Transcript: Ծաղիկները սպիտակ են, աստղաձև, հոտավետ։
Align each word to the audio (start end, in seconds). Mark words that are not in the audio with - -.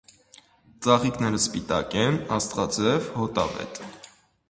Ծաղիկները 0.85 1.43
սպիտակ 1.45 1.95
են, 2.07 2.19
աստղաձև, 2.41 3.15
հոտավետ։ 3.23 3.83